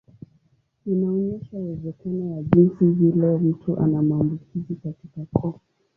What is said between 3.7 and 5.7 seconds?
ana maambukizi katika koo.